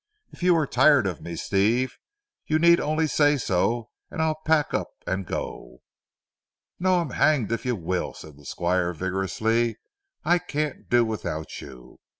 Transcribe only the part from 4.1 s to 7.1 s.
I'll pack up and go." "No,